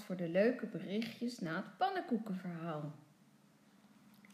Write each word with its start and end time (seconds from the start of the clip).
voor 0.00 0.16
de 0.16 0.28
leuke 0.28 0.66
berichtjes 0.66 1.38
na 1.38 1.56
het 1.56 1.76
pannenkoekenverhaal. 1.76 2.92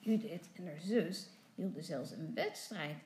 Judith 0.01 0.49
en 0.55 0.67
haar 0.67 0.81
zus 0.81 1.29
hielden 1.55 1.85
zelfs 1.85 2.11
een 2.11 2.35
wedstrijd 2.35 2.97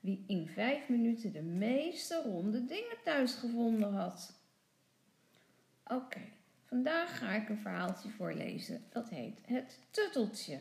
wie 0.00 0.24
in 0.26 0.46
vijf 0.46 0.88
minuten 0.88 1.32
de 1.32 1.42
meeste 1.42 2.22
ronde 2.22 2.64
dingen 2.64 2.96
thuis 3.04 3.34
gevonden 3.34 3.92
had. 3.92 4.34
Oké, 5.84 6.20
vandaag 6.64 7.18
ga 7.18 7.34
ik 7.34 7.48
een 7.48 7.58
verhaaltje 7.58 8.08
voorlezen. 8.08 8.84
Dat 8.90 9.08
heet 9.08 9.40
Het 9.46 9.78
Tutteltje. 9.90 10.60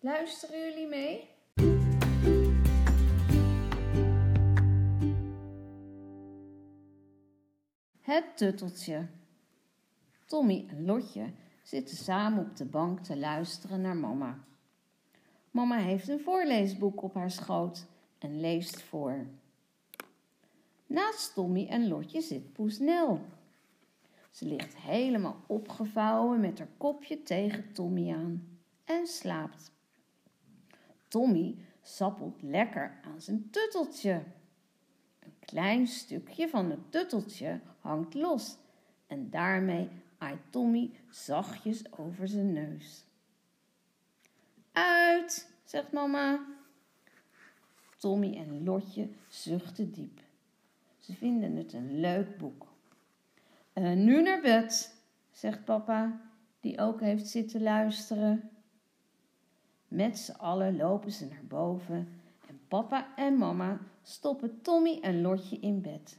Luisteren 0.00 0.58
jullie 0.58 0.86
mee? 0.86 1.28
Het 8.00 8.36
Tutteltje. 8.36 9.06
Tommy 10.26 10.66
en 10.68 10.84
Lotje 10.84 11.32
zitten 11.62 11.96
samen 11.96 12.44
op 12.44 12.56
de 12.56 12.64
bank 12.64 13.00
te 13.00 13.16
luisteren 13.16 13.80
naar 13.80 13.96
mama. 13.96 14.44
Mama 15.50 15.76
heeft 15.76 16.08
een 16.08 16.20
voorleesboek 16.20 17.02
op 17.02 17.14
haar 17.14 17.30
schoot 17.30 17.86
en 18.18 18.40
leest 18.40 18.82
voor. 18.82 19.26
Naast 20.86 21.34
Tommy 21.34 21.66
en 21.66 21.88
Lotje 21.88 22.20
zit 22.20 22.52
Poes 22.52 22.78
Nel. 22.78 23.20
Ze 24.30 24.46
ligt 24.46 24.76
helemaal 24.76 25.36
opgevouwen 25.46 26.40
met 26.40 26.58
haar 26.58 26.70
kopje 26.76 27.22
tegen 27.22 27.72
Tommy 27.72 28.12
aan 28.12 28.58
en 28.84 29.06
slaapt. 29.06 29.72
Tommy 31.08 31.56
sappelt 31.82 32.42
lekker 32.42 32.98
aan 33.04 33.20
zijn 33.20 33.50
tutteltje. 33.50 34.22
Een 35.18 35.36
klein 35.40 35.86
stukje 35.86 36.48
van 36.48 36.70
het 36.70 36.92
tutteltje 36.92 37.60
hangt 37.80 38.14
los 38.14 38.56
en 39.06 39.30
daarmee 39.30 39.88
aait 40.18 40.40
Tommy 40.50 40.90
zachtjes 41.10 41.92
over 41.92 42.28
zijn 42.28 42.52
neus. 42.52 43.04
Uit, 44.72 45.50
zegt 45.64 45.92
mama. 45.92 46.46
Tommy 47.96 48.36
en 48.36 48.64
Lotje 48.64 49.08
zuchten 49.28 49.92
diep. 49.92 50.20
Ze 50.98 51.12
vinden 51.12 51.56
het 51.56 51.72
een 51.72 52.00
leuk 52.00 52.38
boek. 52.38 52.66
Uh, 53.74 53.92
nu 53.92 54.22
naar 54.22 54.40
bed, 54.40 54.94
zegt 55.30 55.64
papa, 55.64 56.20
die 56.60 56.78
ook 56.78 57.00
heeft 57.00 57.26
zitten 57.26 57.62
luisteren. 57.62 58.50
Met 59.88 60.18
z'n 60.18 60.32
allen 60.32 60.76
lopen 60.76 61.12
ze 61.12 61.26
naar 61.26 61.44
boven 61.48 62.08
en 62.48 62.60
papa 62.68 63.16
en 63.16 63.38
mama 63.38 63.80
stoppen 64.02 64.62
Tommy 64.62 64.98
en 65.00 65.20
Lotje 65.20 65.58
in 65.58 65.80
bed. 65.80 66.18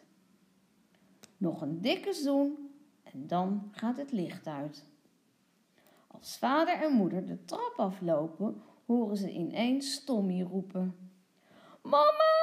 Nog 1.38 1.62
een 1.62 1.82
dikke 1.82 2.14
zoen 2.14 2.67
en 3.18 3.28
dan 3.28 3.70
gaat 3.72 3.98
het 3.98 4.12
licht 4.12 4.48
uit. 4.48 4.86
Als 6.08 6.38
vader 6.38 6.82
en 6.82 6.92
moeder 6.92 7.26
de 7.26 7.46
trap 7.46 7.74
aflopen, 7.78 8.62
horen 8.86 9.18
ze 9.18 9.32
ineens 9.32 10.04
Tommy 10.04 10.42
roepen. 10.42 11.12
Mama, 11.82 12.34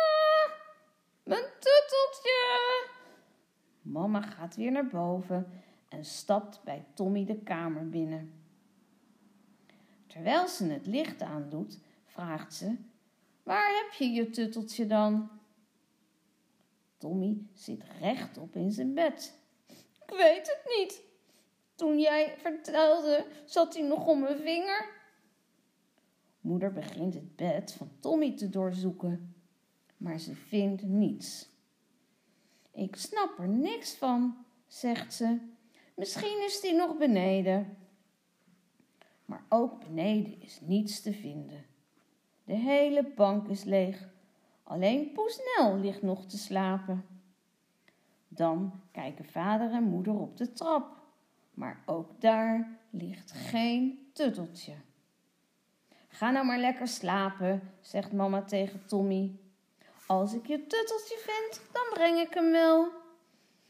mijn 1.25 1.45
tutteltje! 1.45 2.89
Mama 3.83 4.21
gaat 4.21 4.57
weer 4.57 4.73
naar 4.73 4.87
boven 4.87 5.47
en 5.89 6.05
stapt 6.05 6.61
bij 6.65 6.85
Tommy 6.95 7.25
de 7.25 7.39
kamer 7.39 7.89
binnen. 7.89 8.33
Terwijl 10.07 10.49
ze 10.49 10.67
het 10.67 10.87
licht 10.87 11.23
aandoet, 11.23 11.81
vraagt 12.05 12.55
ze: 12.55 12.77
Waar 13.43 13.83
heb 13.83 13.93
je 13.93 14.11
je 14.11 14.31
tutteltje 14.31 14.87
dan? 14.87 15.31
Tommy 16.99 17.47
zit 17.53 17.85
rechtop 18.01 18.57
in 18.57 18.71
zijn 18.71 18.95
bed. 18.95 19.44
Ik 20.07 20.17
weet 20.17 20.47
het 20.47 20.77
niet. 20.79 21.03
Toen 21.75 21.99
jij 21.99 22.35
vertelde, 22.37 23.27
zat 23.45 23.75
hij 23.75 23.83
nog 23.83 24.07
om 24.07 24.21
mijn 24.21 24.39
vinger. 24.39 24.89
Moeder 26.41 26.73
begint 26.73 27.15
het 27.15 27.37
bed 27.37 27.73
van 27.73 27.91
Tommy 28.01 28.37
te 28.37 28.49
doorzoeken, 28.49 29.35
maar 29.97 30.19
ze 30.19 30.35
vindt 30.35 30.83
niets. 30.83 31.49
Ik 32.73 32.97
snap 32.97 33.39
er 33.39 33.49
niks 33.49 33.95
van, 33.95 34.45
zegt 34.67 35.15
ze. 35.15 35.39
Misschien 35.95 36.45
is 36.45 36.61
die 36.61 36.75
nog 36.75 36.97
beneden. 36.99 37.77
Maar 39.25 39.45
ook 39.49 39.79
beneden 39.79 40.41
is 40.41 40.61
niets 40.61 41.01
te 41.01 41.13
vinden. 41.13 41.65
De 42.45 42.55
hele 42.55 43.13
bank 43.17 43.49
is 43.49 43.65
leeg. 43.65 44.09
Alleen 44.63 45.13
Poesnel 45.13 45.79
ligt 45.79 46.03
nog 46.03 46.27
te 46.27 46.39
slapen. 46.39 47.14
Dan 48.35 48.81
kijken 48.93 49.25
vader 49.25 49.73
en 49.73 49.83
moeder 49.83 50.15
op 50.15 50.37
de 50.37 50.53
trap. 50.53 51.03
Maar 51.55 51.83
ook 51.87 52.21
daar 52.21 52.79
ligt 52.91 53.33
geen 53.33 54.11
tutteltje. 54.13 54.73
Ga 56.09 56.31
nou 56.31 56.47
maar 56.47 56.59
lekker 56.59 56.89
slapen, 56.89 57.73
zegt 57.81 58.13
mama 58.13 58.43
tegen 58.43 58.87
Tommy. 58.87 59.39
Als 60.07 60.35
ik 60.35 60.47
je 60.47 60.67
tutteltje 60.67 61.19
vind, 61.19 61.73
dan 61.73 61.85
breng 61.95 62.19
ik 62.19 62.35
hem 62.35 62.51
wel. 62.51 62.89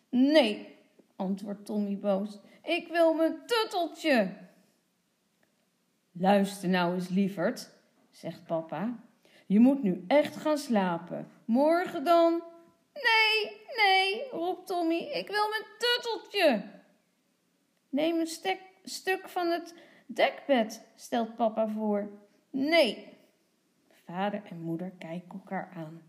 Nee, 0.09 0.77
antwoordt 1.17 1.65
Tommy 1.65 1.99
boos. 1.99 2.39
Ik 2.63 2.89
wil 2.89 3.15
mijn 3.15 3.37
tutteltje. 3.47 4.37
Luister 6.13 6.69
nou 6.69 6.95
eens, 6.95 7.09
lieverd, 7.09 7.71
zegt 8.11 8.47
papa. 8.47 8.99
Je 9.47 9.61
moet 9.61 9.83
nu 9.83 10.05
echt 10.07 10.37
gaan 10.37 10.59
slapen. 10.59 11.29
Morgen 11.45 12.05
dan? 12.05 12.43
Nee, 12.95 13.61
nee, 13.77 14.29
roept 14.31 14.67
Tommy. 14.67 14.99
Ik 14.99 15.29
wil 15.29 15.49
mijn 15.49 15.65
tutteltje. 15.79 16.63
Neem 17.89 18.19
een 18.19 18.61
stuk 18.85 19.29
van 19.29 19.47
het 19.47 19.75
dekbed, 20.07 20.85
stelt 20.95 21.37
papa 21.37 21.69
voor. 21.69 22.11
Nee. 22.51 23.09
Vader 24.05 24.43
en 24.51 24.61
moeder 24.61 24.93
kijken 24.99 25.31
elkaar 25.33 25.73
aan. 25.77 26.03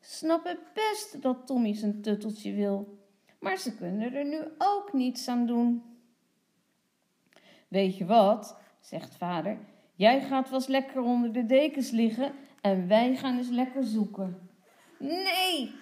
Snappen 0.00 0.58
best 0.74 1.22
dat 1.22 1.46
Tommy 1.46 1.74
zijn 1.74 2.02
tutteltje 2.02 2.52
wil, 2.52 2.98
maar 3.38 3.56
ze 3.56 3.76
kunnen 3.76 4.14
er 4.14 4.24
nu 4.24 4.40
ook 4.58 4.92
niets 4.92 5.28
aan 5.28 5.46
doen. 5.46 5.82
Weet 7.68 7.96
je 7.96 8.04
wat, 8.04 8.56
zegt 8.80 9.14
vader, 9.14 9.58
jij 9.94 10.20
gaat 10.20 10.50
wel 10.50 10.58
eens 10.58 10.68
lekker 10.68 11.00
onder 11.00 11.32
de 11.32 11.46
dekens 11.46 11.90
liggen 11.90 12.32
en 12.60 12.88
wij 12.88 13.16
gaan 13.16 13.38
eens 13.38 13.48
lekker 13.48 13.84
zoeken. 13.84 14.50
Nee! 14.98 15.74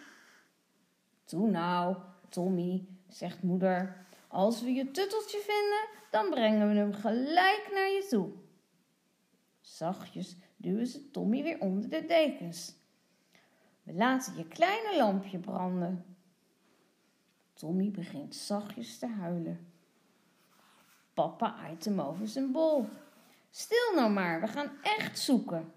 Toe 1.31 1.51
nou, 1.51 1.97
Tommy, 2.29 2.87
zegt 3.09 3.43
moeder. 3.43 4.07
Als 4.29 4.63
we 4.63 4.73
je 4.73 4.91
tutteltje 4.91 5.39
vinden, 5.39 5.89
dan 6.11 6.31
brengen 6.31 6.69
we 6.69 6.75
hem 6.75 6.93
gelijk 6.93 7.71
naar 7.73 7.89
je 7.89 8.07
toe. 8.09 8.31
Zachtjes 9.61 10.37
duwen 10.57 10.87
ze 10.87 11.11
Tommy 11.11 11.43
weer 11.43 11.61
onder 11.61 11.89
de 11.89 12.05
dekens. 12.05 12.75
We 13.83 13.93
laten 13.93 14.37
je 14.37 14.49
kleine 14.49 14.97
lampje 14.97 15.39
branden. 15.39 16.05
Tommy 17.55 17.91
begint 17.91 18.35
zachtjes 18.35 18.99
te 18.99 19.07
huilen. 19.07 19.73
Papa 21.15 21.55
aait 21.55 21.85
hem 21.85 22.01
over 22.01 22.29
zijn 22.29 22.53
bol. 22.53 22.89
Stil 23.51 23.95
nou 23.95 24.13
maar, 24.13 24.41
we 24.41 24.47
gaan 24.47 24.71
echt 24.83 25.19
zoeken. 25.19 25.73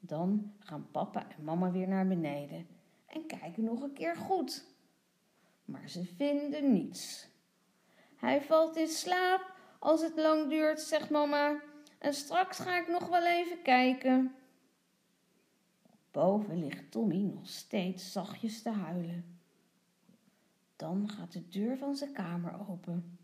Dan 0.00 0.52
gaan 0.58 0.88
papa 0.90 1.26
en 1.36 1.44
mama 1.44 1.70
weer 1.70 1.88
naar 1.88 2.06
beneden 2.06 2.66
en 3.12 3.26
kijken 3.26 3.64
nog 3.64 3.82
een 3.82 3.92
keer 3.92 4.16
goed. 4.16 4.64
Maar 5.64 5.88
ze 5.88 6.04
vinden 6.04 6.72
niets. 6.72 7.26
Hij 8.16 8.42
valt 8.42 8.76
in 8.76 8.88
slaap 8.88 9.54
als 9.78 10.00
het 10.02 10.16
lang 10.16 10.48
duurt, 10.48 10.80
zegt 10.80 11.10
mama. 11.10 11.60
En 11.98 12.14
straks 12.14 12.58
ga 12.58 12.78
ik 12.78 12.88
nog 12.88 13.08
wel 13.08 13.26
even 13.26 13.62
kijken. 13.62 14.34
Boven 16.10 16.58
ligt 16.58 16.90
Tommy 16.90 17.22
nog 17.22 17.48
steeds 17.48 18.12
zachtjes 18.12 18.62
te 18.62 18.70
huilen. 18.70 19.38
Dan 20.76 21.08
gaat 21.10 21.32
de 21.32 21.48
deur 21.48 21.76
van 21.76 21.96
zijn 21.96 22.12
kamer 22.12 22.68
open. 22.68 23.18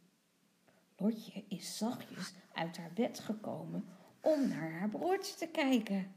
Lotje 0.97 1.45
is 1.49 1.77
zachtjes 1.77 2.35
uit 2.53 2.77
haar 2.77 2.93
bed 2.95 3.19
gekomen 3.19 3.89
om 4.21 4.49
naar 4.49 4.71
haar 4.71 4.89
broertje 4.89 5.35
te 5.35 5.47
kijken. 5.47 6.13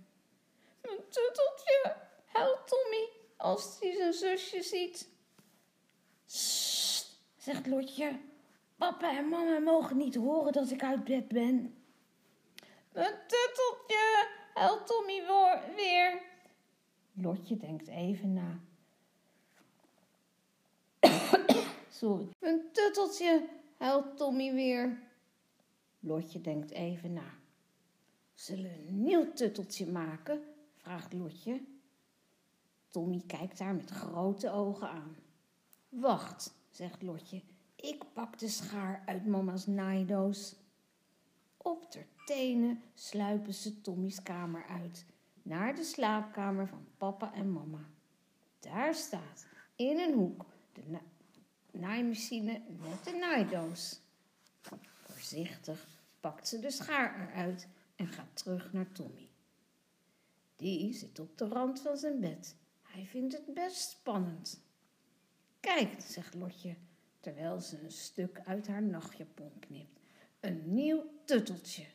Mijn 0.81 0.99
tutteltje, 1.09 1.95
huilt 2.25 2.67
Tommy 2.67 3.20
als 3.41 3.79
hij 3.79 3.93
zijn 3.95 4.13
zusje 4.13 4.63
ziet. 4.63 5.09
Zegt 7.37 7.67
Lotje. 7.67 8.19
Papa 8.75 9.17
en 9.17 9.29
mama 9.29 9.59
mogen 9.59 9.97
niet 9.97 10.15
horen 10.15 10.53
dat 10.53 10.71
ik 10.71 10.83
uit 10.83 11.03
bed 11.03 11.27
ben. 11.27 11.75
Mijn 12.93 13.13
tutteltje, 13.27 14.27
huilt 14.53 14.87
Tommy 14.87 15.23
weer. 15.75 16.21
Lotje 17.13 17.57
denkt 17.57 17.87
even 17.87 18.33
na. 18.33 18.59
Sorry. 21.99 22.27
Mijn 22.39 22.71
tutteltje, 22.71 23.47
huilt 23.77 24.17
Tommy 24.17 24.53
weer. 24.53 24.99
Lotje 25.99 26.41
denkt 26.41 26.71
even 26.71 27.13
na. 27.13 27.33
Zullen 28.33 28.63
we 28.63 28.87
een 28.87 29.03
nieuw 29.03 29.33
tutteltje 29.33 29.87
maken? 29.87 30.43
vraagt 30.75 31.13
Lotje. 31.13 31.61
Tommy 32.91 33.23
kijkt 33.27 33.59
haar 33.59 33.75
met 33.75 33.89
grote 33.89 34.51
ogen 34.51 34.89
aan. 34.89 35.15
Wacht, 35.89 36.53
zegt 36.69 37.01
Lotje. 37.01 37.41
Ik 37.75 38.03
pak 38.13 38.39
de 38.39 38.47
schaar 38.47 39.03
uit 39.05 39.25
mama's 39.25 39.65
naaidoos. 39.65 40.55
Op 41.57 41.91
ter 41.91 42.05
tenen 42.25 42.83
sluipen 42.93 43.53
ze 43.53 43.81
Tommy's 43.81 44.23
kamer 44.23 44.65
uit, 44.65 45.05
naar 45.41 45.75
de 45.75 45.83
slaapkamer 45.83 46.67
van 46.67 46.87
papa 46.97 47.33
en 47.33 47.51
mama. 47.51 47.89
Daar 48.59 48.95
staat 48.95 49.45
in 49.75 49.99
een 49.99 50.13
hoek 50.13 50.45
de 50.73 50.81
na 50.85 51.01
naaimachine 51.71 52.61
met 52.79 53.03
de 53.03 53.11
naaidoos. 53.11 53.99
Voorzichtig 55.03 55.87
pakt 56.19 56.47
ze 56.47 56.59
de 56.59 56.71
schaar 56.71 57.29
eruit 57.29 57.67
en 57.95 58.07
gaat 58.07 58.35
terug 58.35 58.73
naar 58.73 58.91
Tommy. 58.91 59.29
Die 60.55 60.93
zit 60.93 61.19
op 61.19 61.37
de 61.37 61.47
rand 61.47 61.81
van 61.81 61.97
zijn 61.97 62.19
bed. 62.19 62.55
Hij 62.91 63.05
vindt 63.05 63.33
het 63.33 63.53
best 63.53 63.89
spannend. 63.89 64.61
Kijk, 65.59 66.01
zegt 66.01 66.33
Lotje, 66.33 66.75
terwijl 67.19 67.59
ze 67.59 67.83
een 67.83 67.91
stuk 67.91 68.41
uit 68.45 68.67
haar 68.67 68.83
nachtjapon 68.83 69.51
knipt. 69.59 69.99
Een 70.39 70.73
nieuw 70.73 71.03
tutteltje. 71.25 71.85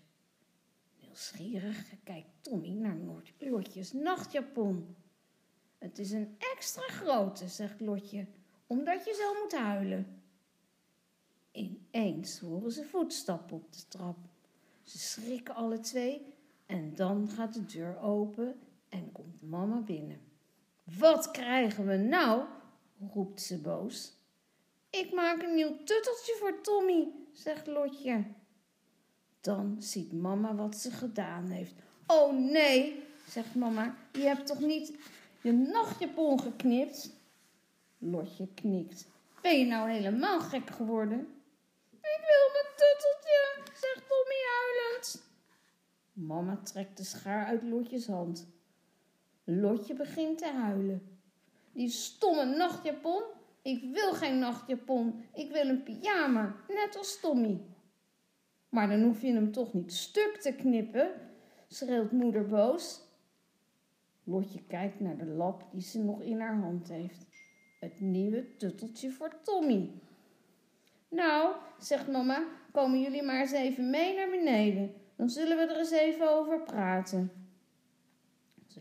Nieuwsgierig 1.00 1.94
kijkt 2.04 2.28
Tommy 2.40 2.68
naar 2.68 2.96
Lotjes 3.38 3.92
nachtjapon. 3.92 4.96
Het 5.78 5.98
is 5.98 6.10
een 6.10 6.36
extra 6.38 6.88
grote, 6.88 7.48
zegt 7.48 7.80
Lotje, 7.80 8.26
omdat 8.66 9.04
je 9.04 9.14
zo 9.14 9.42
moet 9.42 9.54
huilen. 9.54 10.22
Ineens 11.50 12.38
horen 12.38 12.72
ze 12.72 12.84
voetstappen 12.84 13.56
op 13.56 13.72
de 13.72 13.88
trap. 13.88 14.18
Ze 14.82 14.98
schrikken 14.98 15.54
alle 15.54 15.80
twee 15.80 16.34
en 16.66 16.94
dan 16.94 17.28
gaat 17.28 17.54
de 17.54 17.64
deur 17.64 17.98
open 17.98 18.60
en 18.88 19.12
komt 19.12 19.42
mama 19.42 19.80
binnen. 19.80 20.20
Wat 20.94 21.30
krijgen 21.30 21.86
we 21.86 21.96
nou? 21.96 22.42
roept 23.12 23.40
ze 23.40 23.58
boos. 23.58 24.12
Ik 24.90 25.12
maak 25.12 25.42
een 25.42 25.54
nieuw 25.54 25.76
tutteltje 25.84 26.36
voor 26.40 26.60
Tommy, 26.60 27.08
zegt 27.32 27.66
Lotje. 27.66 28.24
Dan 29.40 29.76
ziet 29.78 30.12
mama 30.12 30.54
wat 30.54 30.76
ze 30.76 30.90
gedaan 30.90 31.50
heeft. 31.50 31.74
Oh 32.06 32.32
nee, 32.32 33.02
zegt 33.28 33.54
mama, 33.54 33.96
je 34.12 34.20
hebt 34.20 34.46
toch 34.46 34.60
niet 34.60 34.98
je 35.40 35.52
nachtjapon 35.52 36.40
geknipt? 36.40 37.10
Lotje 37.98 38.48
knikt. 38.54 39.06
Ben 39.42 39.58
je 39.58 39.66
nou 39.66 39.90
helemaal 39.90 40.40
gek 40.40 40.70
geworden? 40.70 41.20
Ik 41.90 42.20
wil 42.20 42.50
mijn 42.52 42.74
tutteltje, 42.76 43.62
zegt 43.64 44.08
Tommy 44.08 44.36
huilend. 44.56 45.22
Mama 46.12 46.60
trekt 46.62 46.96
de 46.96 47.04
schaar 47.04 47.46
uit 47.46 47.62
Lotjes 47.62 48.06
hand. 48.06 48.46
Lotje 49.48 49.94
begint 49.94 50.38
te 50.38 50.46
huilen. 50.46 51.18
Die 51.72 51.88
stomme 51.88 52.44
nachtjapon. 52.44 53.22
Ik 53.62 53.82
wil 53.92 54.12
geen 54.12 54.38
nachtjapon. 54.38 55.24
Ik 55.34 55.50
wil 55.50 55.68
een 55.68 55.82
pyjama, 55.82 56.56
net 56.68 56.96
als 56.96 57.20
Tommy. 57.20 57.60
Maar 58.68 58.88
dan 58.88 59.02
hoef 59.02 59.22
je 59.22 59.32
hem 59.32 59.52
toch 59.52 59.72
niet 59.72 59.92
stuk 59.92 60.36
te 60.40 60.52
knippen, 60.52 61.10
schreeuwt 61.68 62.12
moeder 62.12 62.46
boos. 62.46 63.00
Lotje 64.24 64.62
kijkt 64.68 65.00
naar 65.00 65.16
de 65.16 65.26
lap 65.26 65.68
die 65.72 65.82
ze 65.82 66.02
nog 66.02 66.22
in 66.22 66.40
haar 66.40 66.56
hand 66.56 66.88
heeft. 66.88 67.26
Het 67.80 68.00
nieuwe 68.00 68.56
tutteltje 68.56 69.10
voor 69.10 69.40
Tommy. 69.42 69.90
Nou, 71.08 71.54
zegt 71.78 72.08
mama, 72.08 72.44
komen 72.72 73.00
jullie 73.00 73.22
maar 73.22 73.40
eens 73.40 73.52
even 73.52 73.90
mee 73.90 74.16
naar 74.16 74.30
beneden. 74.30 74.94
Dan 75.16 75.30
zullen 75.30 75.56
we 75.56 75.62
er 75.62 75.78
eens 75.78 75.90
even 75.90 76.30
over 76.30 76.62
praten. 76.62 77.45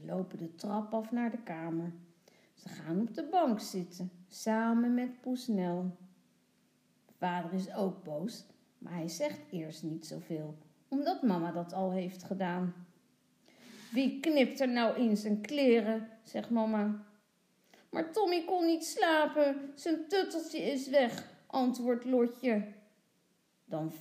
Lopen 0.06 0.38
de 0.38 0.56
trap 0.56 0.94
af 0.94 1.12
naar 1.12 1.32
de 1.32 1.44
kamer. 1.44 1.94
Ze 2.54 2.70
gaan 2.70 3.02
op 3.02 3.14
de 3.14 3.28
bank 3.32 3.60
zitten, 3.60 4.12
samen 4.30 4.94
met 4.94 5.22
Poesnel. 5.22 5.98
Vader 7.18 7.54
is 7.54 7.74
ook 7.74 8.04
boos, 8.04 8.46
maar 8.78 8.94
hij 8.94 9.08
zegt 9.08 9.40
eerst 9.52 9.84
niet 9.84 10.06
zoveel, 10.06 10.58
omdat 10.88 11.22
mama 11.22 11.52
dat 11.52 11.74
al 11.74 11.92
heeft 11.92 12.24
gedaan. 12.24 12.74
Wie 13.92 14.20
knipt 14.20 14.60
er 14.60 14.70
nou 14.70 15.00
in 15.00 15.18
zijn 15.18 15.42
kleren, 15.42 16.10
zegt 16.24 16.50
mama. 16.50 17.04
Maar 17.90 18.12
Tommy 18.12 18.46
kon 18.46 18.66
niet 18.66 18.86
slapen, 18.86 19.72
zijn 19.76 20.08
tutteltje 20.08 20.58
is 20.58 20.90
weg, 20.90 21.30
antwoordt 21.48 22.06
Lotje. 22.06 22.74
Dan, 23.66 23.92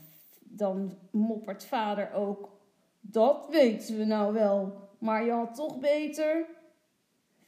dan 0.41 0.99
moppert 1.11 1.65
vader 1.65 2.13
ook. 2.13 2.53
Dat 3.01 3.47
weten 3.51 3.97
we 3.97 4.05
nou 4.05 4.33
wel, 4.33 4.89
maar 5.05 5.25
je 5.25 5.31
had 5.31 5.55
toch 5.55 5.79
beter. 5.79 6.47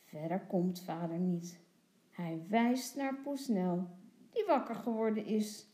Verder 0.05 0.41
komt 0.41 0.83
vader 0.83 1.19
niet. 1.19 1.59
Hij 2.11 2.43
wijst 2.49 2.97
naar 2.97 3.15
Poesnel, 3.15 3.89
die 4.31 4.45
wakker 4.47 4.75
geworden 4.75 5.25
is. 5.25 5.67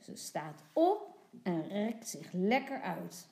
Ze 0.00 0.16
staat 0.16 0.62
op 0.72 1.16
en 1.42 1.68
rekt 1.68 2.08
zich 2.08 2.32
lekker 2.32 2.80
uit. 2.80 3.28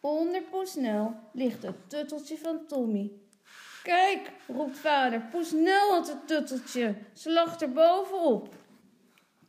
Onder 0.00 0.42
Poesnel 0.42 1.14
ligt 1.32 1.62
het 1.62 1.90
tutteltje 1.90 2.38
van 2.38 2.66
Tommy. 2.66 3.12
Kijk, 3.82 4.32
roept 4.48 4.78
vader, 4.78 5.20
Poesnel 5.20 5.90
had 5.90 6.08
het 6.08 6.26
tutteltje. 6.26 6.94
Ze 7.12 7.32
lag 7.32 7.60
er 7.60 7.72
bovenop. 7.72 8.54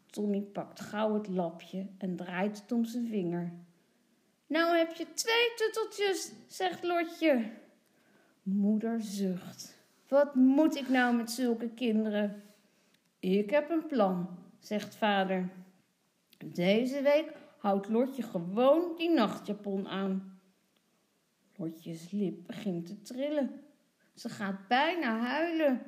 Tommy 0.05 0.41
pakt 0.41 0.79
gauw 0.79 1.13
het 1.13 1.27
lapje 1.27 1.87
en 1.97 2.15
draait 2.15 2.61
het 2.61 2.71
om 2.71 2.85
zijn 2.85 3.07
vinger. 3.07 3.66
Nou 4.47 4.77
heb 4.77 4.93
je 4.93 5.13
twee 5.13 5.53
tutteltjes, 5.55 6.31
zegt 6.47 6.83
Lotje. 6.83 7.51
Moeder 8.43 9.01
zucht. 9.01 9.77
Wat 10.07 10.35
moet 10.35 10.75
ik 10.75 10.89
nou 10.89 11.15
met 11.15 11.31
zulke 11.31 11.69
kinderen? 11.69 12.43
Ik 13.19 13.49
heb 13.49 13.69
een 13.69 13.85
plan, 13.85 14.29
zegt 14.59 14.95
vader. 14.95 15.49
Deze 16.45 17.01
week 17.01 17.31
houdt 17.57 17.89
Lotje 17.89 18.23
gewoon 18.23 18.95
die 18.97 19.09
nachtjapon 19.09 19.87
aan. 19.87 20.39
Lotjes 21.55 22.11
lip 22.11 22.47
begint 22.47 22.85
te 22.85 23.01
trillen. 23.01 23.61
Ze 24.13 24.29
gaat 24.29 24.67
bijna 24.67 25.19
huilen. 25.19 25.81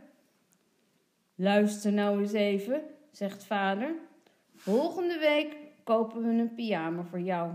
Luister 1.36 1.94
nou 1.94 2.22
eens 2.22 2.34
even, 2.34 2.82
zegt 3.12 3.44
vader. 3.44 3.96
Volgende 4.56 5.18
week 5.20 5.58
kopen 5.84 6.22
we 6.22 6.42
een 6.42 6.54
pyjama 6.54 7.04
voor 7.04 7.20
jou. 7.20 7.52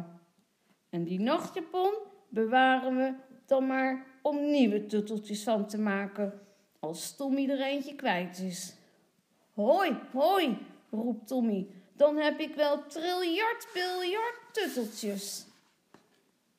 En 0.95 1.05
die 1.05 1.21
nachtjapon 1.21 1.95
bewaren 2.29 2.97
we 2.97 3.15
dan 3.47 3.67
maar 3.67 4.07
om 4.23 4.51
nieuwe 4.51 4.87
tutteltjes 4.87 5.43
van 5.43 5.67
te 5.67 5.79
maken, 5.79 6.41
als 6.81 7.17
Tommy 7.17 7.49
er 7.49 7.61
eentje 7.61 7.95
kwijt 7.95 8.39
is. 8.39 8.75
Hoi, 9.53 9.97
hoi, 10.13 10.59
roept 10.91 11.27
Tommy, 11.27 11.67
dan 11.97 12.17
heb 12.17 12.39
ik 12.39 12.55
wel 12.55 12.87
triljard, 12.87 13.69
biljard 13.73 14.39
tutteltjes. 14.53 15.47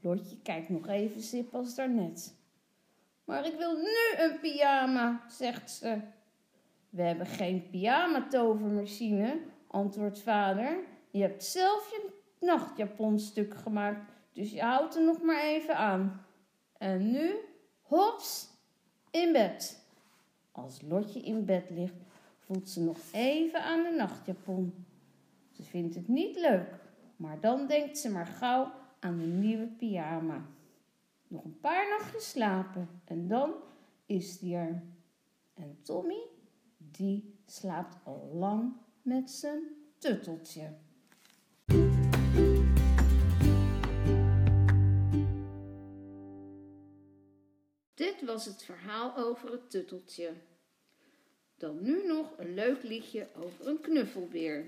Lotje 0.01 0.41
kijkt 0.43 0.69
nog 0.69 0.87
even 0.87 1.21
sip 1.21 1.55
als 1.55 1.75
daarnet. 1.75 2.33
Maar 3.25 3.45
ik 3.45 3.57
wil 3.57 3.75
nu 3.75 4.17
een 4.17 4.39
pyjama, 4.39 5.25
zegt 5.29 5.71
ze. 5.71 5.99
We 6.89 7.01
hebben 7.01 7.25
geen 7.25 7.69
pyjama-tovermachine, 7.69 9.39
antwoordt 9.67 10.19
vader. 10.19 10.77
Je 11.11 11.21
hebt 11.21 11.43
zelf 11.43 11.89
je 11.91 12.09
nachtjapon 12.39 13.19
stuk 13.19 13.53
gemaakt, 13.53 14.13
dus 14.35 14.51
je 14.51 14.61
houdt 14.61 14.95
er 14.95 15.03
nog 15.03 15.21
maar 15.21 15.43
even 15.43 15.77
aan. 15.77 16.25
En 16.77 17.11
nu, 17.11 17.35
hops, 17.81 18.49
in 19.11 19.31
bed. 19.31 19.83
Als 20.51 20.81
Lotje 20.81 21.19
in 21.21 21.45
bed 21.45 21.69
ligt, 21.69 21.95
voelt 22.39 22.69
ze 22.69 22.81
nog 22.81 22.97
even 23.11 23.63
aan 23.63 23.83
de 23.83 23.89
nachtjapon. 23.89 24.85
Ze 25.51 25.63
vindt 25.63 25.95
het 25.95 26.07
niet 26.07 26.35
leuk, 26.35 26.67
maar 27.15 27.39
dan 27.39 27.67
denkt 27.67 27.97
ze 27.97 28.09
maar 28.11 28.27
gauw 28.27 28.71
aan 28.99 29.17
de 29.17 29.25
nieuwe 29.25 29.65
pyjama. 29.65 30.45
Nog 31.27 31.43
een 31.43 31.59
paar 31.59 31.89
nachtjes 31.89 32.29
slapen 32.29 32.89
en 33.05 33.27
dan 33.27 33.53
is 34.05 34.39
die 34.39 34.55
er. 34.55 34.83
En 35.53 35.77
Tommy, 35.81 36.21
die 36.77 37.35
slaapt 37.45 37.97
al 38.03 38.31
lang 38.33 38.73
met 39.01 39.31
zijn 39.31 39.61
tutteltje. 39.97 40.73
Was 48.25 48.45
het 48.45 48.63
verhaal 48.63 49.17
over 49.17 49.51
het 49.51 49.69
tutteltje. 49.69 50.33
Dan 51.57 51.81
nu 51.81 52.07
nog 52.07 52.33
een 52.37 52.53
leuk 52.53 52.83
liedje 52.83 53.27
over 53.35 53.67
een 53.67 53.81
knuffelbeer. 53.81 54.65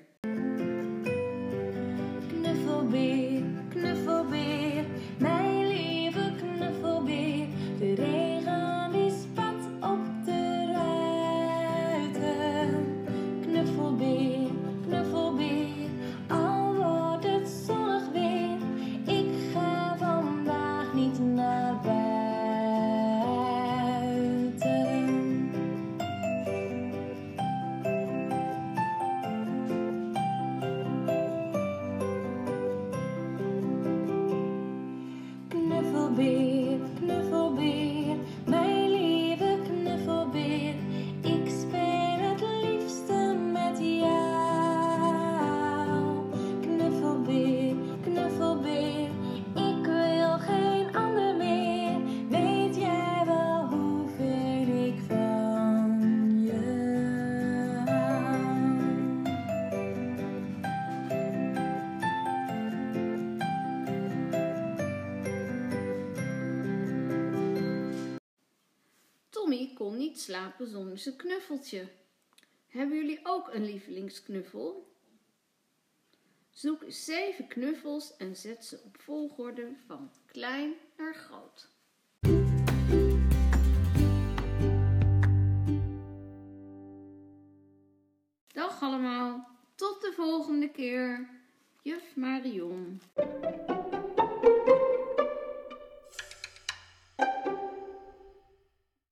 Knuffelbeer, 2.27 3.36
be, 36.15 36.79
beautiful 36.99 37.51
be. 37.51 37.96
Slapen 70.17 70.67
zonder 70.67 70.97
zijn 70.97 71.15
knuffeltje. 71.15 71.87
Hebben 72.67 72.97
jullie 72.97 73.19
ook 73.23 73.53
een 73.53 73.65
lievelingsknuffel? 73.65 74.95
Zoek 76.49 76.81
eens 76.81 77.05
zeven 77.05 77.47
knuffels 77.47 78.17
en 78.17 78.35
zet 78.35 78.65
ze 78.65 78.81
op 78.83 79.01
volgorde 79.01 79.75
van 79.87 80.11
klein 80.25 80.73
naar 80.97 81.15
groot. 81.15 81.69
Dag 88.47 88.81
allemaal, 88.81 89.47
tot 89.75 90.01
de 90.01 90.11
volgende 90.15 90.71
keer. 90.71 91.29
Juf 91.81 92.15
Marion. 92.15 93.01